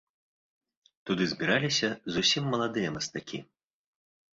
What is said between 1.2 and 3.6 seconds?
збіраліся зусім маладыя мастакі.